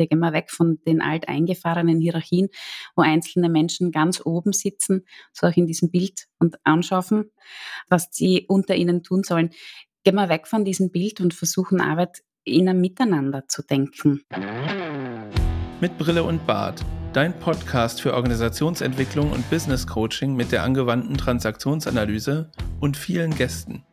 [0.00, 2.48] finde, gehen wir weg von den alteingefahrenen Hierarchien,
[2.96, 7.30] wo einzelne Menschen ganz oben sitzen, so auch in diesem Bild und anschauen,
[7.88, 9.50] was sie unter ihnen tun sollen.
[10.04, 14.22] Gehen wir weg von diesem Bild und versuchen Arbeit in einem Miteinander zu denken.
[15.80, 16.84] Mit Brille und Bart.
[17.12, 23.84] Dein Podcast für Organisationsentwicklung und Business Coaching mit der angewandten Transaktionsanalyse und vielen Gästen.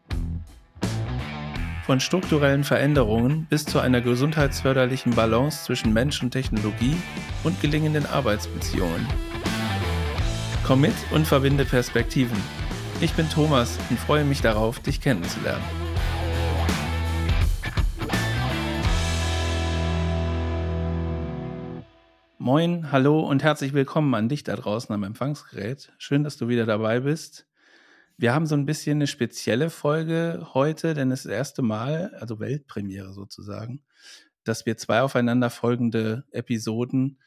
[1.88, 6.98] Von strukturellen Veränderungen bis zu einer gesundheitsförderlichen Balance zwischen Mensch und Technologie
[7.46, 9.08] und gelingenden Arbeitsbeziehungen.
[10.66, 12.36] Komm mit und verbinde Perspektiven.
[13.00, 15.64] Ich bin Thomas und freue mich darauf, dich kennenzulernen.
[22.38, 25.94] Moin, hallo und herzlich willkommen an dich da draußen am Empfangsgerät.
[25.98, 27.47] Schön, dass du wieder dabei bist.
[28.20, 32.16] Wir haben so ein bisschen eine spezielle Folge heute, denn es ist das erste Mal,
[32.16, 33.84] also Weltpremiere sozusagen,
[34.44, 37.20] dass wir zwei aufeinanderfolgende Episoden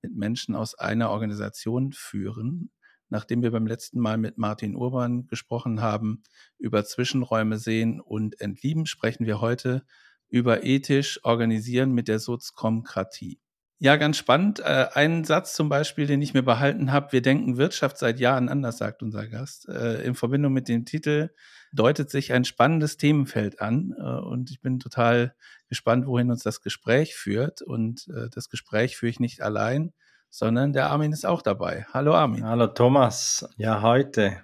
[0.00, 2.70] mit Menschen aus einer Organisation führen.
[3.10, 6.22] Nachdem wir beim letzten Mal mit Martin Urban gesprochen haben
[6.56, 9.84] über Zwischenräume sehen und entlieben, sprechen wir heute
[10.30, 13.38] über ethisch organisieren mit der Soziokratie.
[13.80, 14.58] Ja, ganz spannend.
[14.58, 18.48] Äh, ein Satz zum Beispiel, den ich mir behalten habe, wir denken Wirtschaft seit Jahren
[18.48, 19.68] anders, sagt unser Gast.
[19.68, 21.30] Äh, in Verbindung mit dem Titel
[21.72, 25.34] deutet sich ein spannendes Themenfeld an äh, und ich bin total
[25.68, 27.62] gespannt, wohin uns das Gespräch führt.
[27.62, 29.92] Und äh, das Gespräch führe ich nicht allein,
[30.28, 31.86] sondern der Armin ist auch dabei.
[31.94, 32.44] Hallo Armin.
[32.44, 33.48] Hallo Thomas.
[33.58, 34.42] Ja, heute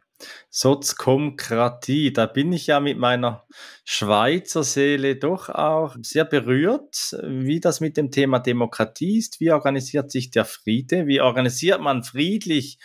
[0.51, 3.45] Soziokratie, da bin ich ja mit meiner
[3.85, 9.41] Schweizer Seele doch auch sehr berührt, wie das mit dem Thema Demokratie ist.
[9.41, 11.07] Wie organisiert sich der Friede?
[11.07, 12.79] Wie organisiert man friedlich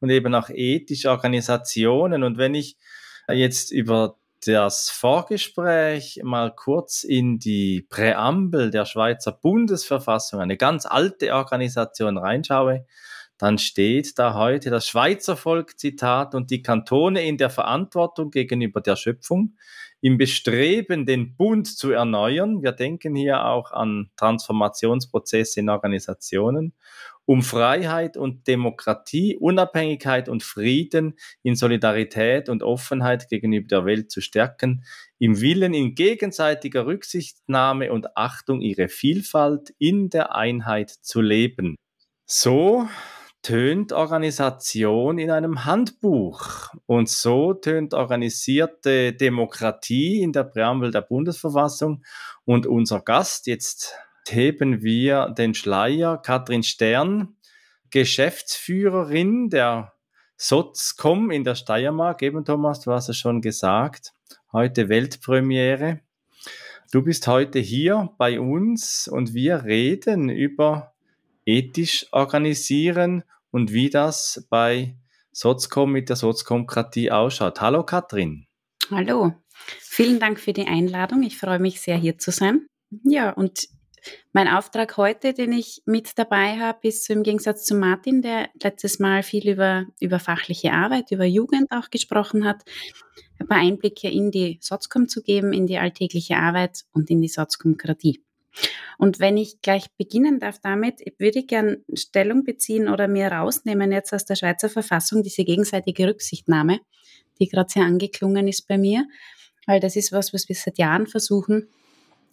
[0.00, 2.22] und eben auch ethisch Organisationen?
[2.22, 2.76] Und wenn ich
[3.28, 11.34] jetzt über das Vorgespräch mal kurz in die Präambel der Schweizer Bundesverfassung, eine ganz alte
[11.34, 12.86] Organisation, reinschaue,
[13.38, 18.80] dann steht da heute das Schweizer Volk, Zitat, und die Kantone in der Verantwortung gegenüber
[18.80, 19.56] der Schöpfung,
[20.00, 22.62] im Bestreben, den Bund zu erneuern.
[22.62, 26.74] Wir denken hier auch an Transformationsprozesse in Organisationen,
[27.24, 34.20] um Freiheit und Demokratie, Unabhängigkeit und Frieden in Solidarität und Offenheit gegenüber der Welt zu
[34.20, 34.84] stärken,
[35.18, 41.74] im Willen in gegenseitiger Rücksichtnahme und Achtung ihre Vielfalt in der Einheit zu leben.
[42.26, 42.88] So
[43.46, 46.74] tönt Organisation in einem Handbuch.
[46.86, 52.02] Und so tönt organisierte Demokratie in der Präambel der Bundesverfassung.
[52.44, 53.94] Und unser Gast, jetzt
[54.28, 57.36] heben wir den Schleier, Katrin Stern,
[57.90, 59.92] Geschäftsführerin der
[60.36, 62.22] Sozcom in der Steiermark.
[62.22, 64.12] Eben, Thomas, du hast es schon gesagt.
[64.52, 66.00] Heute Weltpremiere.
[66.90, 70.94] Du bist heute hier bei uns und wir reden über
[71.44, 74.96] ethisch organisieren und wie das bei
[75.32, 77.60] Sozcom mit der Sozkomkratie ausschaut.
[77.60, 78.46] Hallo Katrin.
[78.90, 79.34] Hallo.
[79.80, 81.22] Vielen Dank für die Einladung.
[81.22, 82.66] Ich freue mich sehr, hier zu sein.
[83.04, 83.68] Ja, und
[84.32, 88.48] mein Auftrag heute, den ich mit dabei habe, ist so im Gegensatz zu Martin, der
[88.62, 92.62] letztes Mal viel über, über fachliche Arbeit, über Jugend auch gesprochen hat,
[93.38, 97.28] ein paar Einblicke in die Sozcom zu geben, in die alltägliche Arbeit und in die
[97.28, 98.22] Sozkomkratie.
[98.98, 103.92] Und wenn ich gleich beginnen darf damit, würde ich gern Stellung beziehen oder mir rausnehmen
[103.92, 106.80] jetzt aus der Schweizer Verfassung diese gegenseitige Rücksichtnahme,
[107.38, 109.06] die gerade sehr angeklungen ist bei mir,
[109.66, 111.68] weil das ist was, was wir seit Jahren versuchen.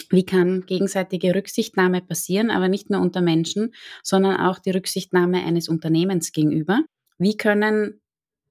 [0.09, 5.69] Wie kann gegenseitige Rücksichtnahme passieren, aber nicht nur unter Menschen, sondern auch die Rücksichtnahme eines
[5.69, 6.83] Unternehmens gegenüber?
[7.17, 8.01] Wie können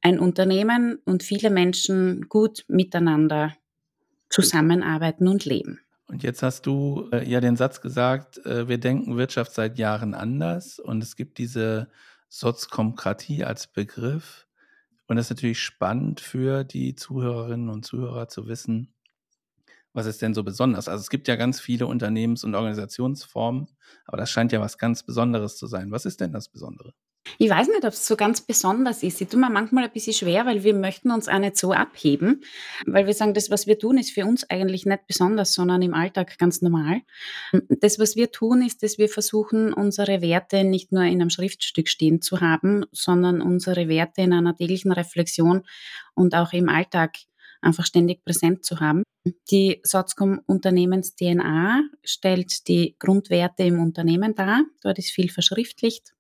[0.03, 3.55] ein Unternehmen und viele Menschen gut miteinander
[4.28, 5.81] zusammenarbeiten und leben?
[6.12, 10.12] Und jetzt hast du äh, ja den Satz gesagt, äh, wir denken Wirtschaft seit Jahren
[10.12, 11.89] anders und es gibt diese
[12.28, 14.47] Sozkomkratie als Begriff.
[15.06, 18.93] Und das ist natürlich spannend für die Zuhörerinnen und Zuhörer zu wissen,
[19.95, 20.87] was ist denn so besonders?
[20.87, 23.69] Also es gibt ja ganz viele Unternehmens- und Organisationsformen,
[24.05, 25.92] aber das scheint ja was ganz Besonderes zu sein.
[25.92, 26.92] Was ist denn das Besondere?
[27.39, 29.21] Ich weiß nicht, ob es so ganz besonders ist.
[29.21, 32.42] Ich tue mir manchmal ein bisschen schwer, weil wir möchten uns auch nicht so abheben,
[32.86, 35.95] weil wir sagen, das, was wir tun, ist für uns eigentlich nicht besonders, sondern im
[35.95, 37.01] Alltag ganz normal.
[37.69, 41.89] Das, was wir tun, ist, dass wir versuchen, unsere Werte nicht nur in einem Schriftstück
[41.89, 45.63] stehen zu haben, sondern unsere Werte in einer täglichen Reflexion
[46.15, 47.16] und auch im Alltag
[47.60, 49.04] einfach ständig präsent zu haben.
[49.51, 54.65] Die Sotzcom Unternehmens DNA stellt die Grundwerte im Unternehmen dar.
[54.83, 56.13] Dort ist viel verschriftlicht.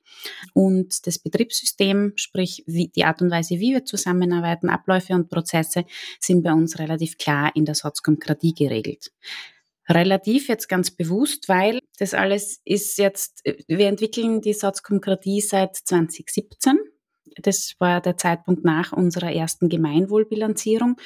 [0.54, 5.84] Und das Betriebssystem, sprich die Art und Weise, wie wir zusammenarbeiten, Abläufe und Prozesse,
[6.20, 9.12] sind bei uns relativ klar in der Sotzkomkratie geregelt.
[9.88, 16.78] Relativ jetzt ganz bewusst, weil das alles ist jetzt, wir entwickeln die Satzkomkratie seit 2017.
[17.36, 20.96] Das war der Zeitpunkt nach unserer ersten Gemeinwohlbilanzierung,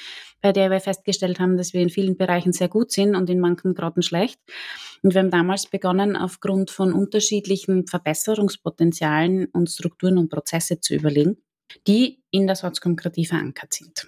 [0.41, 3.41] bei der wir festgestellt haben, dass wir in vielen Bereichen sehr gut sind und in
[3.41, 4.41] manchen Graden schlecht.
[5.03, 11.37] Und wir haben damals begonnen, aufgrund von unterschiedlichen Verbesserungspotenzialen und Strukturen und Prozesse zu überlegen,
[11.87, 14.07] die in der Satzkomkratie verankert sind.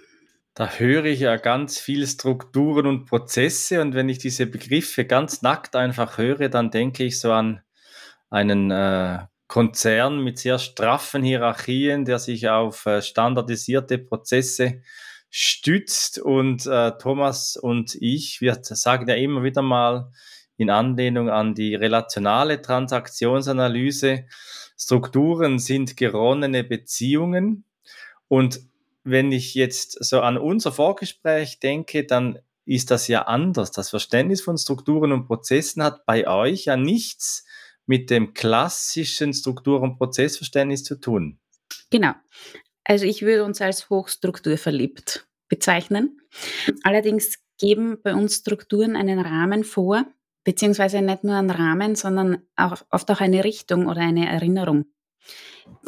[0.55, 5.41] Da höre ich ja ganz viel Strukturen und Prozesse und wenn ich diese Begriffe ganz
[5.41, 7.61] nackt einfach höre, dann denke ich so an
[8.29, 9.19] einen äh,
[9.49, 14.83] Konzern mit sehr straffen Hierarchien, der sich auf äh, standardisierte Prozesse
[15.31, 20.11] stützt und äh, Thomas und ich, wir sagen ja immer wieder mal
[20.55, 24.25] in Anlehnung an die relationale Transaktionsanalyse,
[24.77, 27.65] Strukturen sind geronnene Beziehungen
[28.27, 28.61] und
[29.03, 33.71] wenn ich jetzt so an unser Vorgespräch denke, dann ist das ja anders.
[33.71, 37.45] Das Verständnis von Strukturen und Prozessen hat bei euch ja nichts
[37.89, 41.39] mit dem klassischen Struktur- und Prozessverständnis zu tun.
[41.89, 42.13] Genau.
[42.83, 46.21] Also ich würde uns als hochstrukturverliebt bezeichnen.
[46.83, 50.05] Allerdings geben bei uns Strukturen einen Rahmen vor,
[50.43, 54.85] beziehungsweise nicht nur einen Rahmen, sondern auch oft auch eine Richtung oder eine Erinnerung.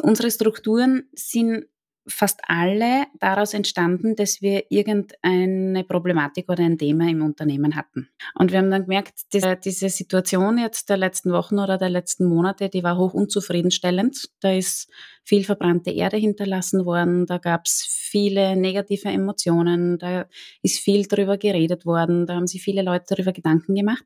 [0.02, 1.66] Unsere Strukturen sind
[2.06, 8.08] fast alle daraus entstanden, dass wir irgendeine Problematik oder ein Thema im Unternehmen hatten.
[8.34, 12.68] Und wir haben dann gemerkt, diese, Situation jetzt der letzten Wochen oder der letzten Monate,
[12.68, 14.30] die war hoch unzufriedenstellend.
[14.40, 14.90] Da ist
[15.24, 20.26] viel verbrannte Erde hinterlassen worden, da gab es viele negative Emotionen, da
[20.62, 24.04] ist viel darüber geredet worden, da haben sich viele Leute darüber Gedanken gemacht.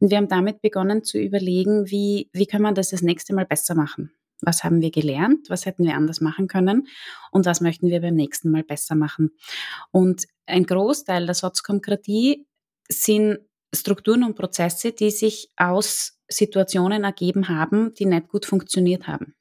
[0.00, 3.46] Und wir haben damit begonnen zu überlegen, wie, wie kann man das das nächste Mal
[3.46, 4.12] besser machen.
[4.40, 5.50] Was haben wir gelernt?
[5.50, 6.86] Was hätten wir anders machen können?
[7.32, 9.30] Und was möchten wir beim nächsten Mal besser machen?
[9.90, 12.46] Und ein Großteil der Soziokratie
[12.88, 13.38] sind
[13.74, 19.34] Strukturen und Prozesse, die sich aus Situationen ergeben haben, die nicht gut funktioniert haben.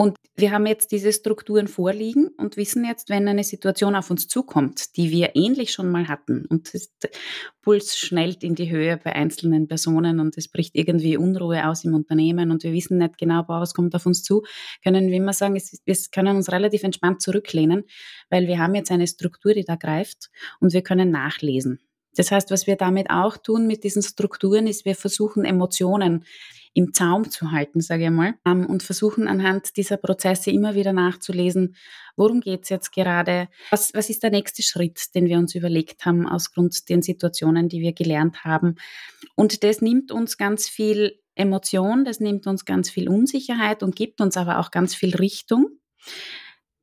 [0.00, 4.28] Und wir haben jetzt diese Strukturen vorliegen und wissen jetzt, wenn eine Situation auf uns
[4.28, 7.10] zukommt, die wir ähnlich schon mal hatten und der
[7.60, 11.92] Puls schnellt in die Höhe bei einzelnen Personen und es bricht irgendwie Unruhe aus im
[11.92, 14.42] Unternehmen und wir wissen nicht genau, was kommt auf uns zu,
[14.82, 17.84] können wir immer sagen, wir können uns relativ entspannt zurücklehnen,
[18.30, 20.30] weil wir haben jetzt eine Struktur, die da greift
[20.60, 21.78] und wir können nachlesen.
[22.16, 26.24] Das heißt, was wir damit auch tun mit diesen Strukturen, ist, wir versuchen Emotionen
[26.72, 30.92] im Zaum zu halten, sage ich mal, ähm, und versuchen anhand dieser Prozesse immer wieder
[30.92, 31.74] nachzulesen,
[32.16, 36.04] worum geht es jetzt gerade, was, was ist der nächste Schritt, den wir uns überlegt
[36.04, 38.76] haben aus Grund den Situationen, die wir gelernt haben.
[39.34, 44.20] Und das nimmt uns ganz viel Emotion, das nimmt uns ganz viel Unsicherheit und gibt
[44.20, 45.78] uns aber auch ganz viel Richtung.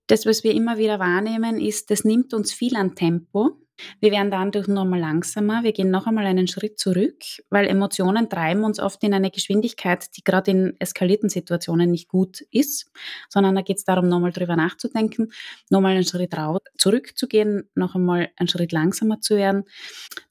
[0.07, 3.67] Das, was wir immer wieder wahrnehmen, ist, das nimmt uns viel an Tempo
[4.00, 8.63] wir werden dadurch nochmal langsamer, wir gehen noch einmal einen Schritt zurück, weil Emotionen treiben
[8.63, 12.91] uns oft in eine Geschwindigkeit, die gerade in eskalierten Situationen nicht gut ist,
[13.29, 15.31] sondern da geht es darum, nochmal drüber nachzudenken,
[15.69, 16.35] nochmal einen Schritt
[16.77, 19.63] zurückzugehen, noch einmal einen Schritt langsamer zu werden.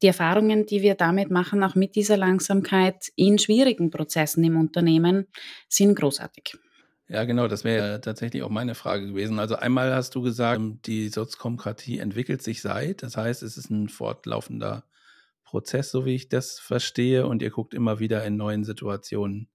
[0.02, 5.26] Die Erfahrungen, die wir damit machen, auch mit dieser Langsamkeit in schwierigen Prozessen im Unternehmen,
[5.68, 6.58] sind großartig.
[7.08, 9.38] Ja, genau, das wäre tatsächlich auch meine Frage gewesen.
[9.38, 13.88] Also einmal hast du gesagt, die Soziokratie entwickelt sich seit, das heißt, es ist ein
[13.88, 14.84] fortlaufender
[15.44, 19.48] Prozess, so wie ich das verstehe, und ihr guckt immer wieder in neuen Situationen,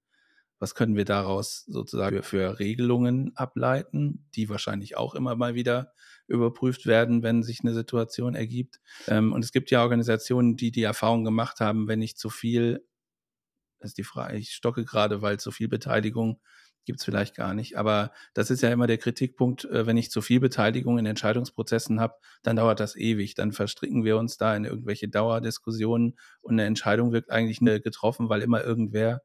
[0.60, 5.94] was können wir daraus sozusagen für Regelungen ableiten, die wahrscheinlich auch immer mal wieder
[6.28, 8.80] überprüft werden, wenn sich eine Situation ergibt.
[9.08, 12.86] Ähm, und es gibt ja Organisationen, die die Erfahrung gemacht haben, wenn nicht zu viel,
[13.80, 16.40] das ist die Frage, ich stocke gerade, weil zu viel Beteiligung
[16.86, 17.78] gibt es vielleicht gar nicht.
[17.78, 22.00] Aber das ist ja immer der Kritikpunkt, äh, wenn ich zu viel Beteiligung in Entscheidungsprozessen
[22.00, 23.36] habe, dann dauert das ewig.
[23.36, 28.30] Dann verstricken wir uns da in irgendwelche Dauerdiskussionen und eine Entscheidung wird eigentlich nicht getroffen,
[28.30, 29.22] weil immer irgendwer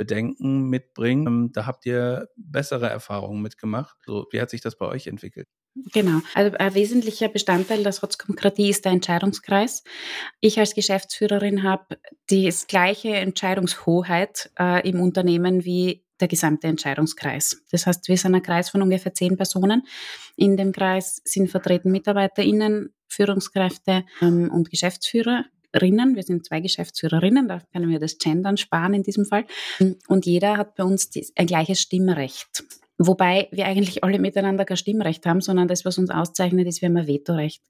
[0.00, 1.26] Bedenken mitbringt.
[1.26, 3.96] Ähm, da habt ihr bessere Erfahrungen mitgemacht.
[4.06, 5.46] So, wie hat sich das bei euch entwickelt?
[5.92, 6.20] Genau.
[6.34, 9.84] Also ein wesentlicher Bestandteil der Soziokratie ist der Entscheidungskreis.
[10.40, 11.98] Ich als Geschäftsführerin habe
[12.30, 17.62] die gleiche Entscheidungshoheit äh, im Unternehmen wie der gesamte Entscheidungskreis.
[17.70, 19.82] Das heißt, wir sind ein Kreis von ungefähr zehn Personen.
[20.36, 26.16] In dem Kreis sind vertreten MitarbeiterInnen, Führungskräfte ähm, und Geschäftsführerinnen.
[26.16, 29.44] Wir sind zwei Geschäftsführerinnen, da können wir das Gendern sparen in diesem Fall.
[30.08, 32.64] Und jeder hat bei uns die, ein gleiches Stimmrecht.
[33.02, 36.90] Wobei wir eigentlich alle miteinander kein Stimmrecht haben, sondern das, was uns auszeichnet, ist, wir
[36.90, 37.62] haben ein Vetorecht.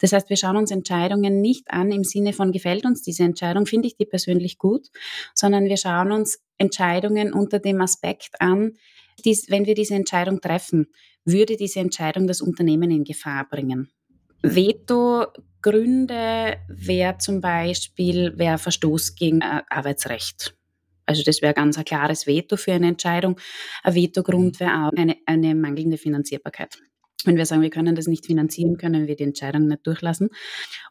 [0.00, 3.66] Das heißt, wir schauen uns Entscheidungen nicht an im Sinne von, gefällt uns diese Entscheidung,
[3.66, 4.86] finde ich die persönlich gut,
[5.34, 8.78] sondern wir schauen uns Entscheidungen unter dem Aspekt an,
[9.26, 10.86] dies, wenn wir diese Entscheidung treffen,
[11.22, 13.90] würde diese Entscheidung das Unternehmen in Gefahr bringen.
[14.42, 15.36] Veto-Gründe
[16.68, 20.57] wäre zum Beispiel wär Verstoß gegen Arbeitsrecht.
[21.08, 23.40] Also das wäre ganz ein klares Veto für eine Entscheidung.
[23.82, 26.78] Ein Vetogrund wäre auch eine, eine mangelnde Finanzierbarkeit.
[27.24, 30.28] Wenn wir sagen, wir können das nicht finanzieren, können wir die Entscheidung nicht durchlassen.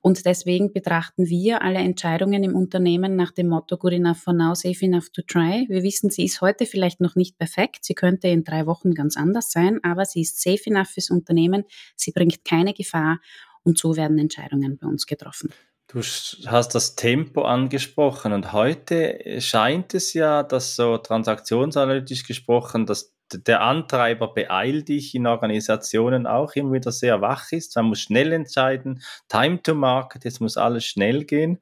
[0.02, 4.54] Und deswegen betrachten wir alle Entscheidungen im Unternehmen nach dem Motto Good enough for now,
[4.54, 5.66] safe enough to try.
[5.70, 7.86] Wir wissen, sie ist heute vielleicht noch nicht perfekt.
[7.86, 11.64] Sie könnte in drei Wochen ganz anders sein, aber sie ist safe enough fürs Unternehmen.
[11.96, 13.20] Sie bringt keine Gefahr
[13.64, 15.54] und so werden Entscheidungen bei uns getroffen.
[15.89, 23.15] Du hast das Tempo angesprochen und heute scheint es ja, dass so transaktionsanalytisch gesprochen, dass
[23.32, 27.77] der Antreiber beeil dich in Organisationen auch immer wieder sehr wach ist.
[27.77, 31.62] Man muss schnell entscheiden, Time to Market, jetzt muss alles schnell gehen.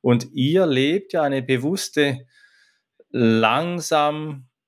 [0.00, 2.26] Und ihr lebt ja eine bewusste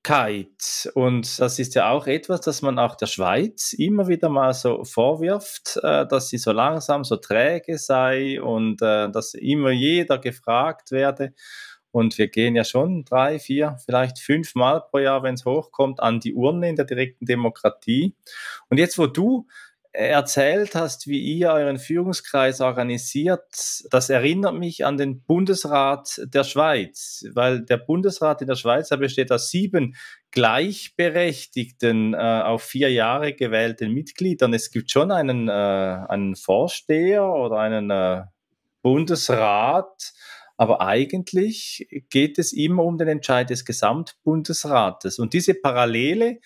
[0.08, 0.90] Langsamkeit.
[0.94, 4.84] Und das ist ja auch etwas, das man auch der Schweiz immer wieder mal so
[4.84, 10.90] vorwirft, äh, dass sie so langsam, so träge sei und äh, dass immer jeder gefragt
[10.90, 11.34] werde.
[11.90, 16.00] Und wir gehen ja schon drei, vier, vielleicht fünf Mal pro Jahr, wenn es hochkommt,
[16.00, 18.14] an die Urne in der direkten Demokratie.
[18.68, 19.46] Und jetzt, wo du
[19.98, 23.42] erzählt hast, wie ihr euren Führungskreis organisiert,
[23.90, 29.32] das erinnert mich an den Bundesrat der Schweiz, weil der Bundesrat in der Schweiz besteht
[29.32, 29.96] aus sieben
[30.30, 34.54] gleichberechtigten, äh, auf vier Jahre gewählten Mitgliedern.
[34.54, 38.22] Es gibt schon einen, äh, einen Vorsteher oder einen äh,
[38.82, 40.12] Bundesrat,
[40.56, 45.18] aber eigentlich geht es immer um den Entscheid des Gesamtbundesrates.
[45.18, 46.38] Und diese Parallele,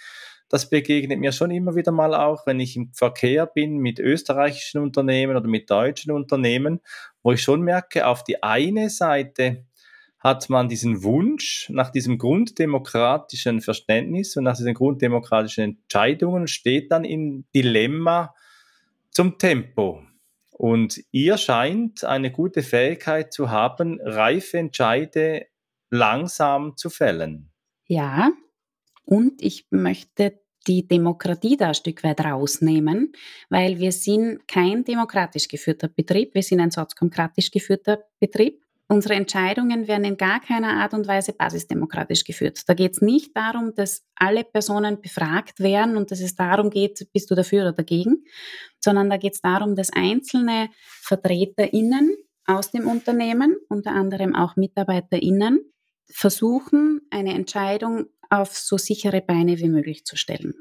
[0.52, 4.82] das begegnet mir schon immer wieder mal auch, wenn ich im Verkehr bin mit österreichischen
[4.82, 6.82] Unternehmen oder mit deutschen Unternehmen,
[7.22, 9.64] wo ich schon merke, auf die eine Seite
[10.18, 17.04] hat man diesen Wunsch nach diesem grunddemokratischen Verständnis und nach diesen grunddemokratischen Entscheidungen, steht dann
[17.04, 18.34] im Dilemma
[19.10, 20.02] zum Tempo.
[20.50, 25.46] Und ihr scheint eine gute Fähigkeit zu haben, reife Entscheide
[25.88, 27.50] langsam zu fällen.
[27.86, 28.32] Ja,
[29.04, 33.12] und ich möchte die Demokratie da ein Stück weit rausnehmen,
[33.48, 38.62] weil wir sind kein demokratisch geführter Betrieb, wir sind ein sozialdemokratisch geführter Betrieb.
[38.88, 42.60] Unsere Entscheidungen werden in gar keiner Art und Weise basisdemokratisch geführt.
[42.66, 47.08] Da geht es nicht darum, dass alle Personen befragt werden und dass es darum geht,
[47.12, 48.24] bist du dafür oder dagegen,
[48.80, 50.68] sondern da geht es darum, dass einzelne
[51.00, 52.14] VertreterInnen
[52.44, 55.72] aus dem Unternehmen, unter anderem auch MitarbeiterInnen,
[56.10, 60.54] versuchen, eine Entscheidung auf so sichere Beine wie möglich zu stellen.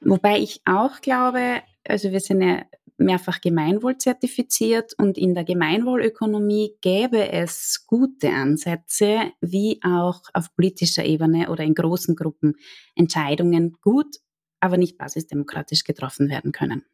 [0.00, 2.64] Wobei ich auch glaube, also wir sind ja
[2.98, 11.04] mehrfach Gemeinwohl zertifiziert und in der Gemeinwohlökonomie gäbe es gute Ansätze, wie auch auf politischer
[11.04, 12.56] Ebene oder in großen Gruppen
[12.94, 14.18] Entscheidungen gut,
[14.60, 16.84] aber nicht basisdemokratisch getroffen werden können.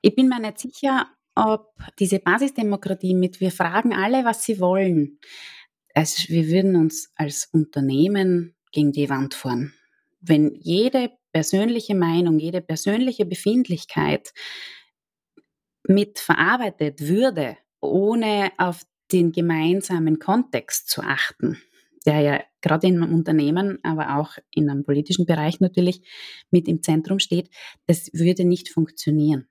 [0.00, 5.18] Ich bin mir nicht sicher, ob diese Basisdemokratie mit wir fragen alle, was sie wollen,
[5.94, 9.72] also wir würden uns als Unternehmen gegen die Wand fahren.
[10.20, 14.32] Wenn jede persönliche Meinung, jede persönliche Befindlichkeit
[15.86, 21.60] mit verarbeitet würde, ohne auf den gemeinsamen Kontext zu achten,
[22.06, 26.02] der ja gerade in einem Unternehmen, aber auch in einem politischen Bereich natürlich
[26.50, 27.50] mit im Zentrum steht,
[27.86, 29.48] das würde nicht funktionieren.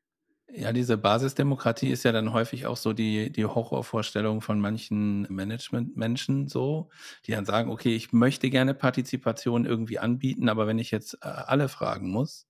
[0.53, 6.47] Ja, diese Basisdemokratie ist ja dann häufig auch so die, die Horrorvorstellung von manchen Managementmenschen
[6.49, 6.89] so,
[7.25, 11.27] die dann sagen, okay, ich möchte gerne Partizipation irgendwie anbieten, aber wenn ich jetzt äh,
[11.27, 12.47] alle fragen muss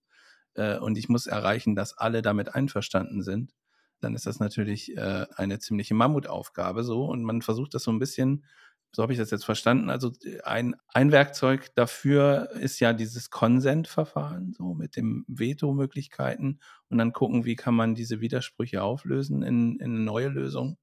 [0.56, 3.54] äh, und ich muss erreichen, dass alle damit einverstanden sind,
[4.00, 7.06] dann ist das natürlich äh, eine ziemliche Mammutaufgabe so.
[7.06, 8.46] Und man versucht das so ein bisschen,
[8.94, 10.12] so habe ich das jetzt verstanden, also
[10.44, 17.46] ein, ein Werkzeug dafür ist ja dieses Konsentverfahren, so mit dem Veto-Möglichkeiten und dann gucken,
[17.46, 20.78] wie kann man diese Widersprüche auflösen, in, in eine neue Lösung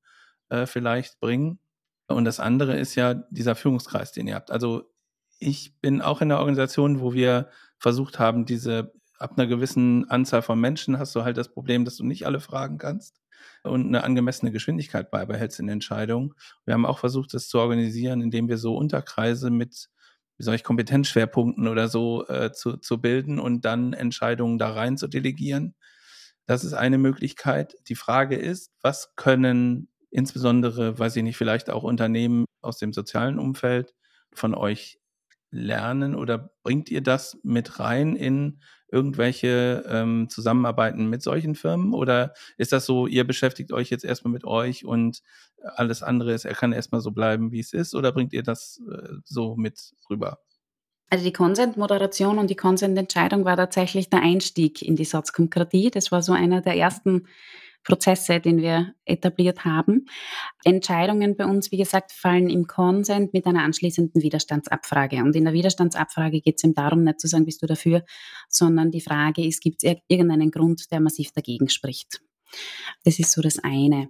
[0.49, 1.59] äh, vielleicht bringen.
[2.07, 4.51] Und das andere ist ja dieser Führungskreis, den ihr habt.
[4.51, 4.91] Also
[5.39, 10.43] ich bin auch in einer Organisation, wo wir versucht haben, diese ab einer gewissen Anzahl
[10.43, 13.21] von Menschen hast du halt das Problem, dass du nicht alle fragen kannst
[13.63, 16.35] und eine angemessene Geschwindigkeit beibehältst in Entscheidungen.
[16.65, 19.89] Wir haben auch versucht, das zu organisieren, indem wir so Unterkreise mit,
[20.37, 24.97] wie soll ich, Kompetenzschwerpunkten oder so äh, zu, zu bilden und dann Entscheidungen da rein
[24.97, 25.75] zu delegieren.
[26.47, 27.75] Das ist eine Möglichkeit.
[27.89, 33.39] Die Frage ist, was können insbesondere, weiß ich nicht, vielleicht auch Unternehmen aus dem sozialen
[33.39, 33.95] Umfeld
[34.33, 34.99] von euch
[35.51, 41.93] lernen oder bringt ihr das mit rein in irgendwelche ähm, Zusammenarbeiten mit solchen Firmen?
[41.93, 45.23] Oder ist das so, ihr beschäftigt euch jetzt erstmal mit euch und
[45.63, 47.95] alles andere ist, er kann erstmal so bleiben, wie es ist?
[47.95, 50.39] Oder bringt ihr das äh, so mit rüber?
[51.11, 55.91] Also die Consent-Moderation und die Consent-Entscheidung war tatsächlich der Einstieg in die Satzkomkratie.
[55.91, 57.27] Das war so einer der ersten
[57.85, 60.07] Prozesse, den wir etabliert haben.
[60.65, 65.17] Entscheidungen bei uns, wie gesagt, fallen im Consent mit einer anschließenden Widerstandsabfrage.
[65.23, 68.05] Und in der Widerstandsabfrage geht es eben darum, nicht zu sagen, bist du dafür,
[68.49, 72.21] sondern die Frage ist, gibt es irgendeinen Grund, der massiv dagegen spricht.
[73.05, 74.09] Das ist so das eine.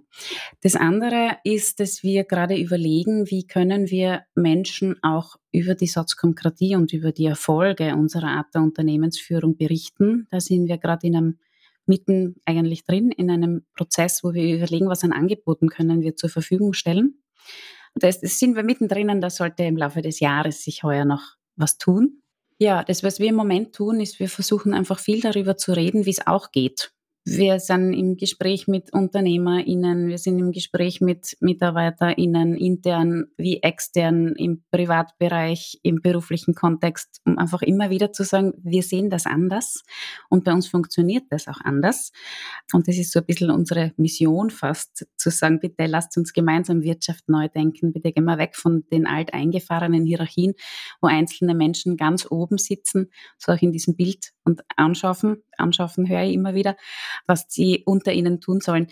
[0.61, 6.75] Das andere ist, dass wir gerade überlegen, wie können wir Menschen auch über die Soziokratie
[6.75, 10.27] und über die Erfolge unserer Art der Unternehmensführung berichten.
[10.31, 11.39] Da sind wir gerade in einem
[11.89, 16.29] mitten eigentlich drin in einem Prozess, wo wir überlegen, was an Angeboten können wir zur
[16.29, 17.21] Verfügung stellen.
[17.95, 22.21] Da sind wir mittendrin da sollte im Laufe des Jahres sich heuer noch was tun.
[22.59, 26.05] Ja, das, was wir im Moment tun, ist, wir versuchen einfach viel darüber zu reden,
[26.05, 26.93] wie es auch geht.
[27.31, 34.33] Wir sind im Gespräch mit UnternehmerInnen, wir sind im Gespräch mit MitarbeiterInnen, intern wie extern,
[34.35, 39.83] im Privatbereich, im beruflichen Kontext, um einfach immer wieder zu sagen, wir sehen das anders
[40.29, 42.11] und bei uns funktioniert das auch anders.
[42.73, 46.81] Und das ist so ein bisschen unsere Mission fast, zu sagen, bitte lasst uns gemeinsam
[46.81, 50.55] Wirtschaft neu denken, bitte gehen wir weg von den alteingefahrenen Hierarchien,
[50.99, 56.23] wo einzelne Menschen ganz oben sitzen, so auch in diesem Bild und anschaffen, anschaffen höre
[56.23, 56.75] ich immer wieder,
[57.27, 58.87] was sie unter ihnen tun sollen.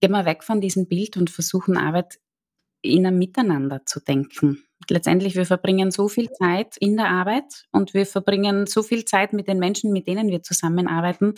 [0.00, 2.18] Gehen wir weg von diesem Bild und versuchen Arbeit
[2.82, 4.62] in einem Miteinander zu denken.
[4.88, 9.32] Letztendlich, wir verbringen so viel Zeit in der Arbeit und wir verbringen so viel Zeit
[9.32, 11.34] mit den Menschen, mit denen wir zusammenarbeiten.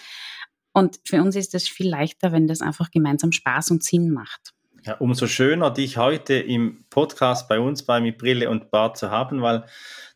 [0.72, 4.52] Und für uns ist es viel leichter, wenn das einfach gemeinsam Spaß und Sinn macht.
[4.86, 9.10] Ja, umso schöner, dich heute im Podcast bei uns bei Mit Brille und Bart zu
[9.10, 9.66] haben, weil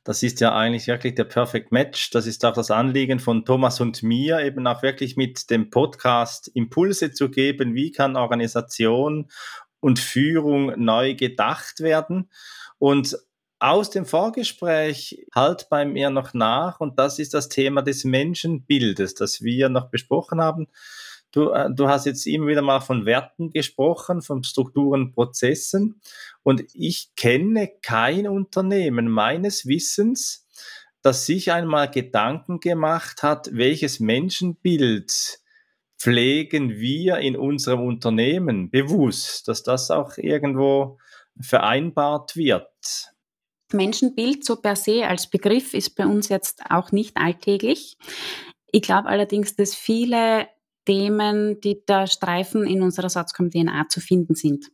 [0.05, 2.11] das ist ja eigentlich wirklich der Perfect Match.
[2.11, 6.51] Das ist auch das Anliegen von Thomas und mir, eben auch wirklich mit dem Podcast
[6.55, 7.75] Impulse zu geben.
[7.75, 9.29] Wie kann Organisation
[9.81, 12.31] und Führung neu gedacht werden?
[12.79, 13.19] Und
[13.59, 19.15] aus dem Vorgespräch halt bei mir noch nach, und das ist das Thema des Menschenbildes,
[19.15, 20.69] das wir noch besprochen haben.
[21.35, 26.01] Du, äh, du hast jetzt immer wieder mal von Werten gesprochen, von Strukturen, Prozessen.
[26.45, 30.47] Und ich kenne kein Unternehmen meines Wissens,
[31.03, 35.41] das sich einmal Gedanken gemacht hat, welches Menschenbild
[35.99, 40.99] pflegen wir in unserem Unternehmen bewusst, dass das auch irgendwo
[41.41, 43.13] vereinbart wird.
[43.73, 47.97] Menschenbild so per se als Begriff ist bei uns jetzt auch nicht alltäglich.
[48.71, 50.47] Ich glaube allerdings, dass viele
[50.85, 54.71] Themen, die da Streifen in unserer Satzcom-DNA zu finden sind.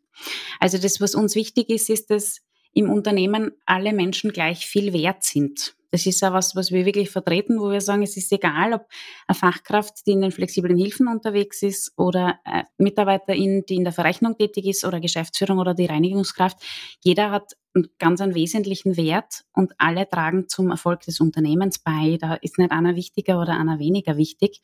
[0.59, 2.40] Also das, was uns wichtig ist, ist, dass
[2.73, 5.75] im Unternehmen alle Menschen gleich viel wert sind.
[5.92, 8.87] Das ist ja was, was wir wirklich vertreten, wo wir sagen, es ist egal, ob
[9.27, 12.38] eine Fachkraft, die in den flexiblen Hilfen unterwegs ist oder
[12.79, 16.59] Mitarbeiterin, die in der Verrechnung tätig ist oder Geschäftsführung oder die Reinigungskraft.
[17.01, 22.18] Jeder hat einen ganz einen wesentlichen Wert und alle tragen zum Erfolg des Unternehmens bei.
[22.20, 24.61] Da ist nicht einer wichtiger oder einer weniger wichtig.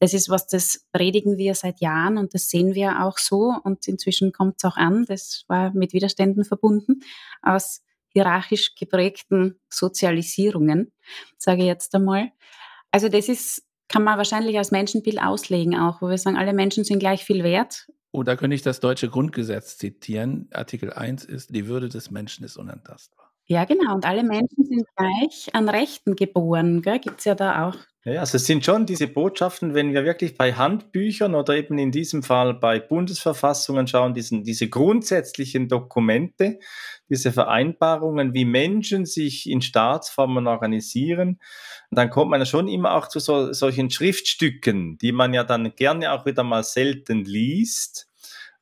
[0.00, 3.86] Das ist was, das predigen wir seit Jahren und das sehen wir auch so und
[3.86, 5.04] inzwischen kommt es auch an.
[5.04, 7.02] Das war mit Widerständen verbunden
[7.42, 10.90] aus hierarchisch geprägten Sozialisierungen,
[11.36, 12.32] sage ich jetzt einmal.
[12.90, 16.82] Also das ist, kann man wahrscheinlich als Menschenbild auslegen auch, wo wir sagen, alle Menschen
[16.82, 17.86] sind gleich viel wert.
[18.10, 20.48] Oder könnte ich das deutsche Grundgesetz zitieren?
[20.52, 23.19] Artikel 1 ist, die Würde des Menschen ist unantastbar.
[23.50, 23.96] Ja, genau.
[23.96, 26.82] Und alle Menschen sind gleich an Rechten geboren.
[26.82, 30.38] Gibt es ja da auch ja, also es sind schon diese Botschaften, wenn wir wirklich
[30.38, 36.60] bei Handbüchern oder eben in diesem Fall bei Bundesverfassungen schauen, diesen, diese grundsätzlichen Dokumente,
[37.10, 41.40] diese Vereinbarungen, wie Menschen sich in Staatsformen organisieren,
[41.90, 45.74] dann kommt man ja schon immer auch zu so, solchen Schriftstücken, die man ja dann
[45.76, 48.09] gerne auch wieder mal selten liest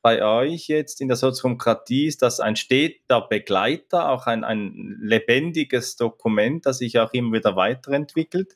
[0.01, 5.97] bei euch jetzt in der Soziokratie ist das ein steter Begleiter, auch ein, ein lebendiges
[5.97, 8.55] Dokument, das sich auch immer wieder weiterentwickelt.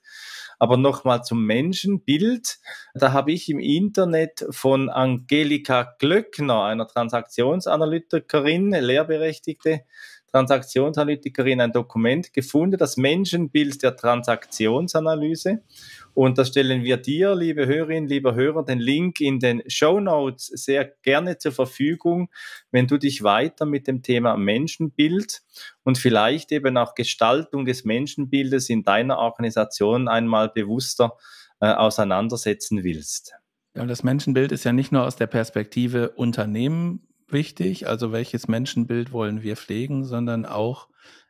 [0.59, 2.59] Aber nochmal zum Menschenbild.
[2.93, 9.81] Da habe ich im Internet von Angelika Glöckner, einer Transaktionsanalytikerin, Lehrberechtigte,
[10.33, 15.61] Transaktionsanalytikerin ein Dokument gefunden, das Menschenbild der Transaktionsanalyse.
[16.15, 20.47] Und das stellen wir dir, liebe Hörerinnen, lieber Hörer, den Link in den Show Notes
[20.47, 22.29] sehr gerne zur Verfügung,
[22.71, 25.43] wenn du dich weiter mit dem Thema Menschenbild
[25.83, 31.13] und vielleicht eben auch Gestaltung des Menschenbildes in deiner Organisation einmal bewusster
[31.61, 33.35] äh, auseinandersetzen willst.
[33.75, 39.11] Ja, das Menschenbild ist ja nicht nur aus der Perspektive Unternehmen wichtig, also welches Menschenbild
[39.11, 40.87] wollen wir pflegen, sondern auch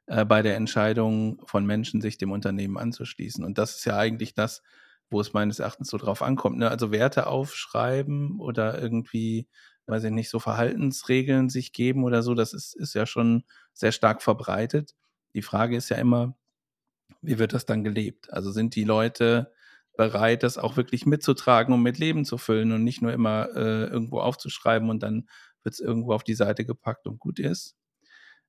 [0.08, 3.44] äh, bei der Entscheidung von Menschen, sich dem Unternehmen anzuschließen.
[3.44, 4.62] Und das ist ja eigentlich das,
[5.10, 6.58] wo es meines Erachtens so drauf ankommt.
[6.58, 6.70] Ne?
[6.70, 9.48] Also Werte aufschreiben oder irgendwie,
[9.88, 13.92] weiß ich nicht, so Verhaltensregeln sich geben oder so, das ist, ist ja schon sehr
[13.92, 14.96] stark verbreitet.
[15.36, 16.36] Die Frage ist ja immer,
[17.22, 18.32] wie wird das dann gelebt?
[18.34, 19.52] Also sind die Leute
[19.96, 23.86] bereit, das auch wirklich mitzutragen und mit Leben zu füllen und nicht nur immer äh,
[23.86, 25.28] irgendwo aufzuschreiben und dann
[25.64, 27.76] wird es irgendwo auf die Seite gepackt und gut ist.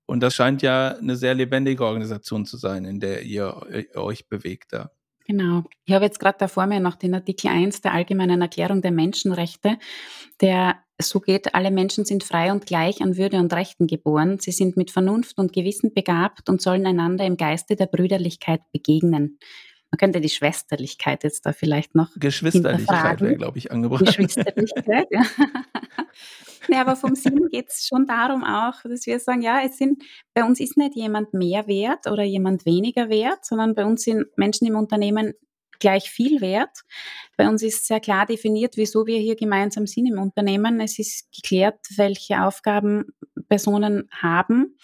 [0.07, 4.73] Und das scheint ja eine sehr lebendige Organisation zu sein, in der ihr euch bewegt
[4.73, 4.91] da.
[5.27, 5.65] Genau.
[5.87, 8.91] Ich habe jetzt gerade da vor mir noch den Artikel 1 der Allgemeinen Erklärung der
[8.91, 9.79] Menschenrechte,
[10.41, 14.39] der so geht, alle Menschen sind frei und gleich an Würde und Rechten geboren.
[14.39, 19.39] Sie sind mit Vernunft und Gewissen begabt und sollen einander im Geiste der Brüderlichkeit begegnen.
[19.95, 22.11] Man könnte die Schwesterlichkeit jetzt da vielleicht noch.
[22.17, 24.05] Geschwisterlichkeit wäre, glaube ich, angebracht.
[24.05, 25.23] Geschwisterlichkeit, ja.
[26.69, 30.03] ja, aber vom Sinn geht es schon darum auch, dass wir sagen, ja, es sind,
[30.35, 34.27] bei uns ist nicht jemand mehr wert oder jemand weniger wert, sondern bei uns sind
[34.37, 35.35] Menschen im Unternehmen
[35.79, 36.81] gleich viel wert.
[37.37, 40.81] Bei uns ist sehr klar definiert, wieso wir hier gemeinsam sind im Unternehmen.
[40.81, 43.15] Es ist geklärt, welche Aufgaben
[43.49, 44.77] Personen haben.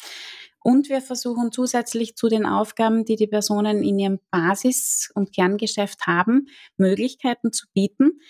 [0.63, 6.07] Und wir versuchen zusätzlich zu den Aufgaben, die die Personen in ihrem Basis- und Kerngeschäft
[6.07, 8.21] haben, Möglichkeiten zu bieten,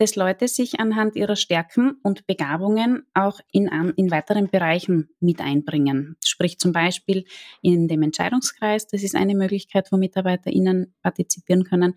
[0.00, 6.16] dass Leute sich anhand ihrer Stärken und Begabungen auch in, in weiteren Bereichen mit einbringen.
[6.24, 7.26] Sprich zum Beispiel
[7.60, 11.96] in dem Entscheidungskreis, das ist eine Möglichkeit, wo MitarbeiterInnen partizipieren können.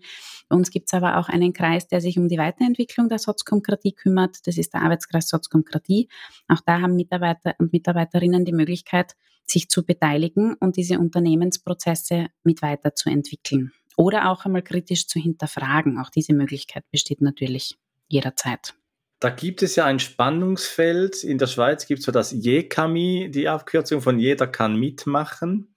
[0.50, 3.92] Bei uns gibt es aber auch einen Kreis, der sich um die Weiterentwicklung der Sotzkomkratie
[3.92, 4.46] kümmert.
[4.46, 6.08] Das ist der Arbeitskreis Sotzkomkratie.
[6.48, 9.14] Auch da haben Mitarbeiter und Mitarbeiterinnen die Möglichkeit,
[9.46, 15.98] sich zu beteiligen und diese Unternehmensprozesse mit weiterzuentwickeln oder auch einmal kritisch zu hinterfragen.
[15.98, 17.78] Auch diese Möglichkeit besteht natürlich
[18.14, 18.74] jederzeit.
[19.20, 21.24] Da gibt es ja ein Spannungsfeld.
[21.24, 25.74] In der Schweiz gibt es so das JECAMI, die Abkürzung von jeder kann mitmachen,